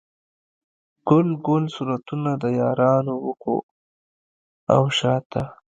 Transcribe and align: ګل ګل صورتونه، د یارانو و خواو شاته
ګل 1.07 1.27
ګل 1.45 1.63
صورتونه، 1.75 2.31
د 2.41 2.43
یارانو 2.59 3.13
و 3.25 3.29
خواو 4.69 4.87
شاته 4.97 5.43